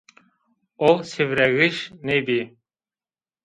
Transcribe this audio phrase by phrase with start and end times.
[0.89, 2.41] O sêwregij nêbî